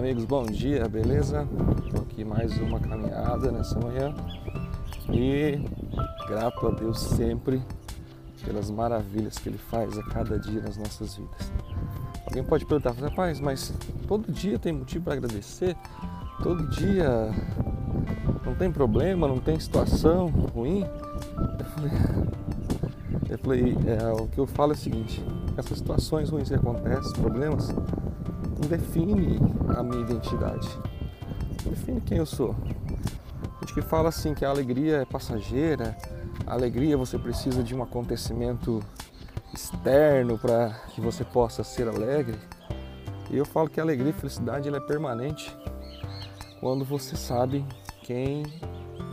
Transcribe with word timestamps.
Amigos, 0.00 0.24
bom 0.24 0.46
dia, 0.46 0.88
beleza? 0.88 1.46
Estou 1.84 2.00
aqui 2.00 2.24
mais 2.24 2.56
uma 2.56 2.80
caminhada 2.80 3.52
nessa 3.52 3.78
manhã 3.78 4.14
e 5.12 5.60
grato 6.26 6.68
a 6.68 6.70
Deus 6.70 6.98
sempre 7.00 7.62
pelas 8.42 8.70
maravilhas 8.70 9.36
que 9.36 9.50
Ele 9.50 9.58
faz 9.58 9.98
a 9.98 10.02
cada 10.04 10.38
dia 10.38 10.62
nas 10.62 10.78
nossas 10.78 11.16
vidas. 11.16 11.52
Alguém 12.24 12.42
pode 12.42 12.64
perguntar, 12.64 12.92
rapaz, 12.92 13.40
mas 13.40 13.74
todo 14.08 14.32
dia 14.32 14.58
tem 14.58 14.72
motivo 14.72 15.04
para 15.04 15.12
agradecer? 15.12 15.76
Todo 16.42 16.66
dia 16.68 17.30
não 18.46 18.54
tem 18.54 18.72
problema, 18.72 19.28
não 19.28 19.38
tem 19.38 19.60
situação 19.60 20.28
ruim? 20.30 20.82
Eu 21.58 21.64
falei, 21.66 21.92
eu 23.28 23.38
falei 23.38 23.76
é, 23.86 24.12
o 24.18 24.26
que 24.28 24.38
eu 24.38 24.46
falo 24.46 24.72
é 24.72 24.76
o 24.76 24.78
seguinte, 24.78 25.22
essas 25.58 25.76
situações 25.76 26.30
ruins 26.30 26.48
que 26.48 26.54
acontecem, 26.54 27.12
problemas, 27.20 27.70
não 28.60 28.68
define 28.68 29.38
a 29.76 29.82
minha 29.82 30.02
identidade. 30.02 30.68
Não 31.64 31.72
define 31.72 32.00
quem 32.02 32.18
eu 32.18 32.26
sou. 32.26 32.54
A 33.42 33.60
gente 33.60 33.74
que 33.74 33.82
fala 33.82 34.10
assim 34.10 34.34
que 34.34 34.44
a 34.44 34.50
alegria 34.50 34.98
é 34.98 35.04
passageira, 35.04 35.96
a 36.46 36.52
alegria 36.52 36.96
você 36.96 37.18
precisa 37.18 37.62
de 37.62 37.74
um 37.74 37.82
acontecimento 37.82 38.80
externo 39.52 40.38
para 40.38 40.70
que 40.90 41.00
você 41.00 41.24
possa 41.24 41.64
ser 41.64 41.88
alegre. 41.88 42.38
E 43.30 43.36
eu 43.36 43.46
falo 43.46 43.70
que 43.70 43.80
a 43.80 43.82
alegria 43.82 44.10
e 44.10 44.12
felicidade 44.12 44.68
ela 44.68 44.76
é 44.76 44.80
permanente 44.80 45.56
quando 46.60 46.84
você 46.84 47.16
sabe 47.16 47.64
quem 48.02 48.42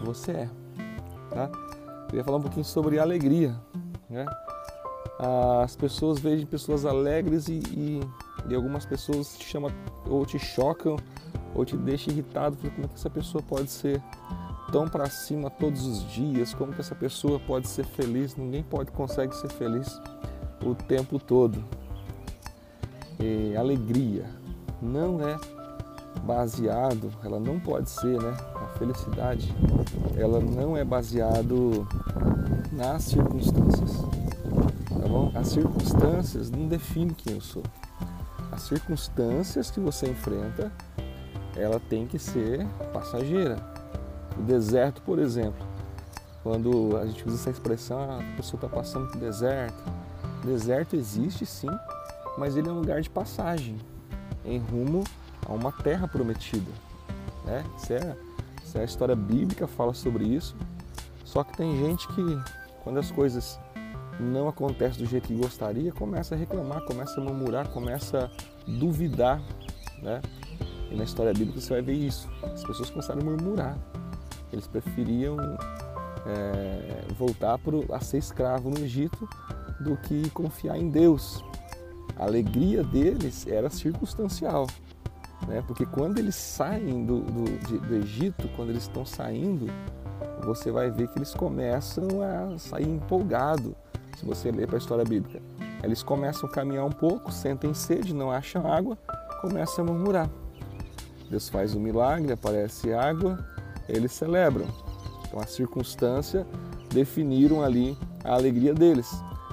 você 0.03 0.31
é. 0.31 0.49
Tá? 1.29 1.49
Eu 2.11 2.17
ia 2.17 2.23
falar 2.23 2.37
um 2.37 2.41
pouquinho 2.41 2.65
sobre 2.65 2.99
alegria. 2.99 3.55
Né? 4.09 4.25
As 5.63 5.75
pessoas 5.75 6.19
veem 6.19 6.45
pessoas 6.45 6.85
alegres 6.85 7.47
e, 7.47 7.59
e 7.71 8.01
e 8.49 8.55
algumas 8.55 8.85
pessoas 8.85 9.37
te 9.37 9.45
chamam 9.45 9.71
ou 10.05 10.25
te 10.25 10.39
chocam 10.39 10.97
ou 11.53 11.65
te 11.65 11.75
deixam 11.75 12.13
irritado, 12.13 12.57
como 12.57 12.85
é 12.85 12.87
que 12.87 12.95
essa 12.95 13.09
pessoa 13.09 13.43
pode 13.43 13.69
ser 13.69 14.01
tão 14.71 14.87
para 14.87 15.09
cima 15.09 15.49
todos 15.49 15.85
os 15.85 16.07
dias? 16.11 16.53
Como 16.53 16.73
que 16.73 16.81
essa 16.81 16.95
pessoa 16.95 17.39
pode 17.39 17.67
ser 17.67 17.85
feliz? 17.85 18.35
Ninguém 18.35 18.63
pode 18.63 18.91
consegue 18.91 19.35
ser 19.35 19.49
feliz 19.49 19.99
o 20.63 20.75
tempo 20.75 21.19
todo. 21.19 21.63
E 23.19 23.55
alegria 23.55 24.25
não 24.81 25.27
é 25.27 25.37
baseado, 26.23 27.11
ela 27.23 27.39
não 27.39 27.59
pode 27.59 27.89
ser, 27.89 28.21
né? 28.21 28.35
A 28.55 28.77
felicidade, 28.77 29.53
ela 30.15 30.39
não 30.39 30.77
é 30.77 30.83
baseado 30.83 31.87
nas 32.71 33.03
circunstâncias. 33.03 33.91
Tá 34.89 35.07
bom? 35.07 35.31
As 35.33 35.47
circunstâncias 35.47 36.51
não 36.51 36.67
definem 36.67 37.09
quem 37.09 37.33
eu 37.33 37.41
sou 37.41 37.63
as 38.57 38.63
circunstâncias 38.63 39.69
que 39.69 39.79
você 39.79 40.09
enfrenta, 40.09 40.71
ela 41.55 41.79
tem 41.79 42.07
que 42.07 42.17
ser 42.17 42.65
passageira. 42.91 43.57
O 44.37 44.41
deserto, 44.41 45.01
por 45.03 45.19
exemplo, 45.19 45.65
quando 46.43 46.97
a 46.97 47.05
gente 47.05 47.25
usa 47.27 47.35
essa 47.35 47.49
expressão, 47.51 48.19
a 48.19 48.35
pessoa 48.35 48.57
está 48.57 48.67
passando 48.67 49.07
por 49.11 49.19
deserto. 49.19 49.77
Deserto 50.43 50.95
existe 50.95 51.45
sim, 51.45 51.69
mas 52.37 52.57
ele 52.57 52.67
é 52.67 52.71
um 52.71 52.79
lugar 52.79 53.01
de 53.01 53.09
passagem 53.09 53.77
em 54.43 54.57
rumo 54.57 55.03
a 55.45 55.53
uma 55.53 55.71
terra 55.71 56.07
prometida. 56.07 56.71
Né? 57.45 57.63
Isso, 57.77 57.93
é, 57.93 58.17
isso 58.63 58.77
é 58.77 58.81
a 58.81 58.85
história 58.85 59.15
bíblica 59.15 59.67
fala 59.67 59.93
sobre 59.93 60.25
isso. 60.25 60.55
Só 61.23 61.43
que 61.43 61.55
tem 61.55 61.77
gente 61.77 62.07
que, 62.09 62.23
quando 62.83 62.97
as 62.97 63.11
coisas 63.11 63.59
não 64.19 64.47
acontece 64.47 64.97
do 64.97 65.05
jeito 65.05 65.27
que 65.27 65.35
gostaria, 65.35 65.91
começa 65.91 66.35
a 66.35 66.37
reclamar, 66.37 66.81
começa 66.85 67.19
a 67.19 67.23
murmurar, 67.23 67.67
começa 67.69 68.25
a 68.25 68.71
duvidar, 68.71 69.41
né? 70.01 70.21
E 70.89 70.95
na 70.95 71.03
história 71.03 71.33
bíblica 71.33 71.59
você 71.59 71.73
vai 71.73 71.81
ver 71.81 71.93
isso. 71.93 72.29
As 72.43 72.63
pessoas 72.63 72.89
começaram 72.89 73.21
a 73.21 73.23
murmurar. 73.23 73.77
Eles 74.51 74.65
preferiam 74.67 75.37
é, 76.25 77.05
voltar 77.17 77.57
pro, 77.57 77.85
a 77.93 77.99
ser 77.99 78.17
escravo 78.17 78.69
no 78.69 78.79
Egito 78.79 79.27
do 79.79 79.97
que 79.97 80.29
confiar 80.31 80.77
em 80.77 80.89
Deus. 80.89 81.43
A 82.15 82.23
alegria 82.23 82.83
deles 82.83 83.45
era 83.45 83.69
circunstancial, 83.69 84.65
né? 85.47 85.63
Porque 85.67 85.85
quando 85.85 86.17
eles 86.17 86.35
saem 86.35 87.05
do, 87.05 87.19
do, 87.19 87.67
de, 87.67 87.77
do 87.77 87.95
Egito, 87.95 88.49
quando 88.55 88.69
eles 88.69 88.83
estão 88.83 89.05
saindo, 89.05 89.67
você 90.43 90.71
vai 90.71 90.89
ver 90.89 91.09
que 91.09 91.19
eles 91.19 91.33
começam 91.33 92.07
a 92.21 92.57
sair 92.57 92.87
empolgado 92.87 93.75
se 94.17 94.25
você 94.25 94.51
ler 94.51 94.65
para 94.65 94.77
a 94.77 94.79
história 94.79 95.05
bíblica. 95.05 95.39
Eles 95.83 96.01
começam 96.01 96.49
a 96.49 96.51
caminhar 96.51 96.85
um 96.85 96.91
pouco, 96.91 97.31
sentem 97.31 97.73
sede, 97.73 98.15
não 98.15 98.31
acham 98.31 98.65
água, 98.65 98.97
começam 99.41 99.85
a 99.85 99.87
murmurar. 99.87 100.29
Deus 101.29 101.47
faz 101.47 101.75
um 101.75 101.79
milagre, 101.79 102.31
aparece 102.31 102.91
água, 102.91 103.37
eles 103.87 104.11
celebram. 104.11 104.65
Então 105.27 105.39
a 105.39 105.45
circunstância 105.45 106.47
definiram 106.89 107.63
ali 107.63 107.95
a 108.23 108.33
alegria 108.33 108.73
deles. 108.73 109.07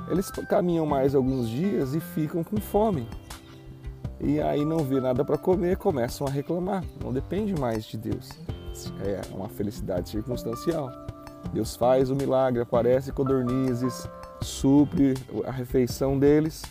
Eles 0.09 0.31
caminham 0.31 0.87
mais 0.87 1.15
alguns 1.15 1.49
dias 1.49 1.95
e 1.95 2.01
ficam 2.01 2.43
com 2.43 2.57
fome. 2.57 3.07
E 4.19 4.41
aí 4.41 4.65
não 4.65 4.79
vê 4.79 4.99
nada 4.99 5.25
para 5.25 5.37
comer, 5.37 5.77
começam 5.77 6.27
a 6.27 6.31
reclamar. 6.31 6.83
Não 7.03 7.13
depende 7.13 7.55
mais 7.55 7.85
de 7.85 7.99
Deus. 7.99 8.31
É 9.05 9.21
uma 9.35 9.49
felicidade 9.49 10.09
circunstancial. 10.09 10.91
Deus 11.53 11.77
faz 11.77 12.11
o 12.11 12.17
milagre, 12.17 12.63
aparece 12.63 13.13
codornizes, 13.13 14.09
supre 14.45 15.15
a 15.47 15.51
refeição 15.51 16.19
deles. 16.19 16.63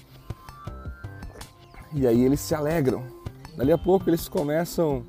E 1.94 2.08
aí 2.08 2.24
eles 2.24 2.40
se 2.40 2.56
alegram. 2.56 3.04
Dali 3.58 3.72
a 3.72 3.78
pouco 3.78 4.10
eles 4.10 4.28
começam 4.28 5.04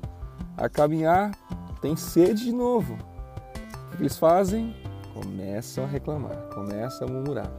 a 0.57 0.69
caminhar, 0.69 1.31
tem 1.81 1.95
sede 1.95 2.45
de 2.45 2.51
novo. 2.51 2.97
O 3.91 3.97
que 3.97 4.03
eles 4.03 4.17
fazem? 4.17 4.75
Começam 5.13 5.85
a 5.85 5.87
reclamar, 5.87 6.35
começam 6.53 7.07
a 7.07 7.11
murmurar. 7.11 7.51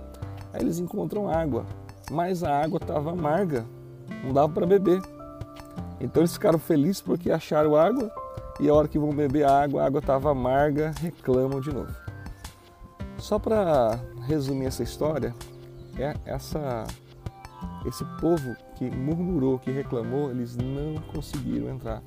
Aí 0.53 0.61
eles 0.61 0.79
encontram 0.79 1.29
água, 1.29 1.67
mas 2.11 2.45
a 2.45 2.63
água 2.63 2.79
estava 2.81 3.13
amarga, 3.13 3.65
não 4.23 4.33
dava 4.33 4.49
para 4.49 4.67
beber. 4.67 5.01
Então 6.01 6.23
eles 6.23 6.35
ficaram 6.35 6.59
felizes 6.59 7.01
porque 7.01 7.31
acharam 7.31 7.75
água 7.75 8.11
e 8.61 8.69
a 8.69 8.75
hora 8.75 8.87
que 8.87 8.99
vão 8.99 9.11
beber 9.11 9.45
a 9.45 9.63
água, 9.63 9.83
a 9.83 9.87
água 9.87 10.01
estava 10.01 10.31
amarga, 10.31 10.93
reclamam 11.01 11.61
de 11.61 11.73
novo. 11.73 12.06
Só 13.27 13.41
para 13.41 13.99
resumir 14.29 14.67
essa 14.67 14.85
história, 14.85 15.35
é 15.99 16.15
essa, 16.25 16.87
esse 17.85 18.05
povo 18.21 18.55
que 18.77 18.89
murmurou, 18.89 19.59
que 19.59 19.69
reclamou, 19.69 20.31
eles 20.31 20.55
não 20.57 20.95
conseguiram 21.13 21.69
entrar 21.69 22.01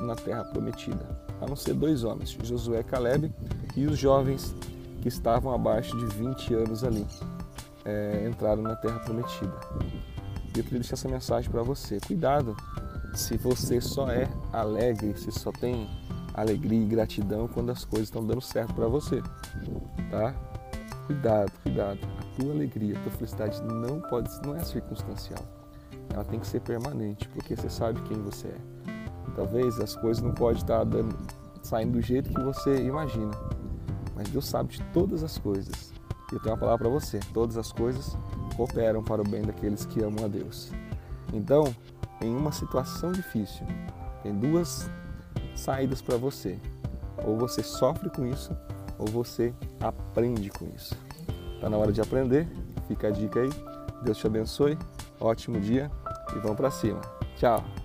na 0.00 0.14
terra 0.14 0.44
prometida, 0.44 1.18
a 1.40 1.46
não 1.48 1.56
ser 1.56 1.74
dois 1.74 2.04
homens, 2.04 2.38
Josué 2.44 2.78
e 2.78 2.84
Caleb, 2.84 3.34
e 3.74 3.86
os 3.86 3.98
jovens 3.98 4.54
que 5.00 5.08
estavam 5.08 5.52
abaixo 5.52 5.98
de 5.98 6.06
20 6.14 6.54
anos 6.54 6.84
ali, 6.84 7.04
é, 7.84 8.28
entraram 8.30 8.62
na 8.62 8.76
terra 8.76 9.00
prometida. 9.00 9.58
E 10.54 10.58
eu 10.58 10.62
queria 10.62 10.78
deixar 10.78 10.94
essa 10.94 11.08
mensagem 11.08 11.50
para 11.50 11.64
você. 11.64 11.98
Cuidado 12.06 12.54
se 13.14 13.36
você 13.36 13.80
só 13.80 14.08
é 14.08 14.28
alegre, 14.52 15.18
se 15.18 15.32
só 15.32 15.50
tem 15.50 15.90
alegria 16.34 16.82
e 16.82 16.86
gratidão 16.86 17.48
quando 17.48 17.70
as 17.70 17.84
coisas 17.84 18.08
estão 18.08 18.24
dando 18.24 18.40
certo 18.40 18.74
para 18.74 18.88
você, 18.88 19.22
tá? 20.10 20.34
Cuidado, 21.06 21.52
cuidado. 21.62 21.98
A 22.18 22.40
tua 22.40 22.52
alegria, 22.52 22.96
a 22.96 23.02
tua 23.02 23.12
felicidade 23.12 23.62
não 23.62 24.00
pode, 24.00 24.30
não 24.46 24.54
é 24.54 24.64
circunstancial. 24.64 25.42
Ela 26.12 26.24
tem 26.24 26.38
que 26.38 26.46
ser 26.46 26.60
permanente, 26.60 27.28
porque 27.28 27.56
você 27.56 27.68
sabe 27.68 28.00
quem 28.02 28.20
você 28.22 28.48
é. 28.48 28.58
Talvez 29.34 29.78
as 29.80 29.96
coisas 29.96 30.22
não 30.22 30.32
podem 30.32 30.58
estar 30.58 30.84
dando, 30.84 31.16
saindo 31.62 31.92
do 31.92 32.02
jeito 32.02 32.30
que 32.30 32.40
você 32.40 32.76
imagina, 32.82 33.30
mas 34.14 34.28
Deus 34.28 34.46
sabe 34.46 34.76
de 34.76 34.82
todas 34.92 35.22
as 35.22 35.38
coisas. 35.38 35.92
Eu 36.30 36.40
tenho 36.40 36.54
uma 36.54 36.60
palavra 36.60 36.88
para 36.88 36.88
você: 36.88 37.18
todas 37.32 37.56
as 37.56 37.72
coisas 37.72 38.16
cooperam 38.56 39.02
para 39.02 39.20
o 39.22 39.28
bem 39.28 39.42
daqueles 39.42 39.84
que 39.84 40.02
amam 40.02 40.24
a 40.24 40.28
Deus. 40.28 40.70
Então, 41.32 41.74
em 42.20 42.34
uma 42.34 42.52
situação 42.52 43.10
difícil, 43.12 43.66
tem 44.22 44.34
duas 44.34 44.88
saídas 45.54 46.02
para 46.02 46.16
você. 46.16 46.58
Ou 47.24 47.36
você 47.36 47.62
sofre 47.62 48.10
com 48.10 48.26
isso, 48.26 48.56
ou 48.98 49.06
você 49.06 49.52
aprende 49.80 50.50
com 50.50 50.66
isso. 50.74 50.96
Está 51.54 51.68
na 51.70 51.76
hora 51.76 51.92
de 51.92 52.00
aprender, 52.00 52.48
fica 52.88 53.08
a 53.08 53.10
dica 53.10 53.40
aí. 53.40 53.50
Deus 54.02 54.18
te 54.18 54.26
abençoe, 54.26 54.76
ótimo 55.20 55.60
dia 55.60 55.90
e 56.34 56.38
vamos 56.40 56.56
para 56.56 56.70
cima. 56.70 57.00
Tchau! 57.36 57.81